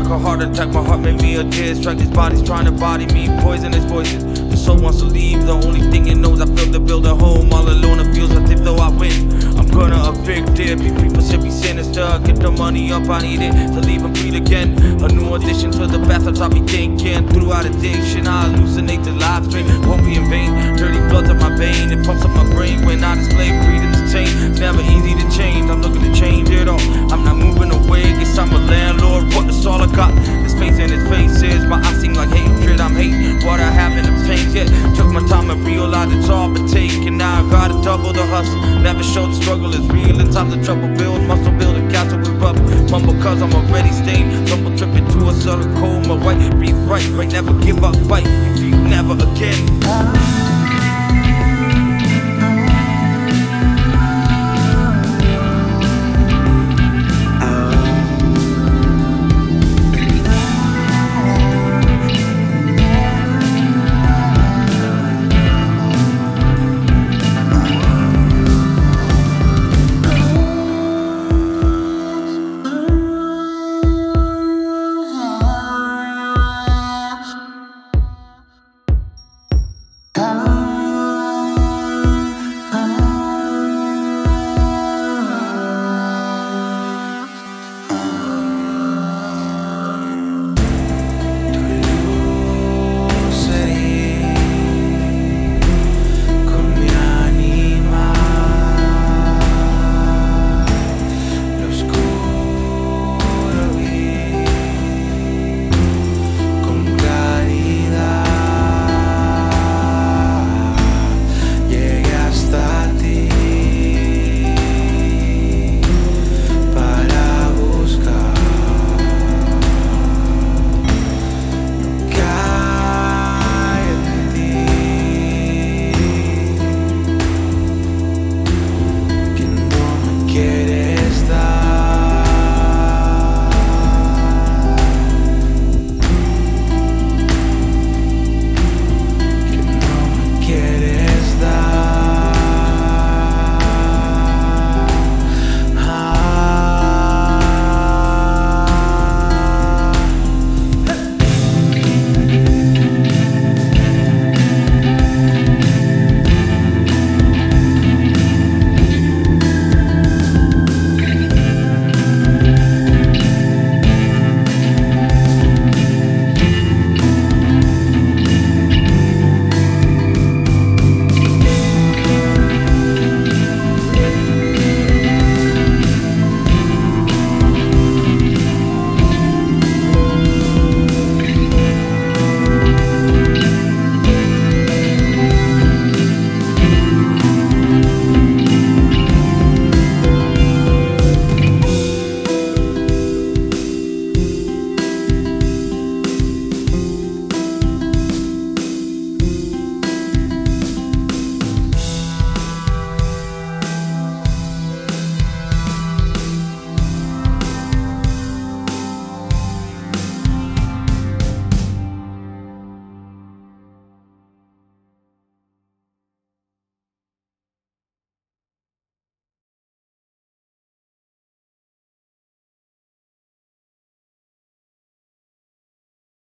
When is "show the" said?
39.02-39.34